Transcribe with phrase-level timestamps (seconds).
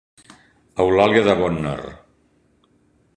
[0.85, 1.77] Eulàlia de Bonner.